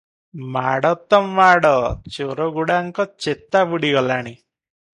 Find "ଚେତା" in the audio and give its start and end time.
3.27-3.65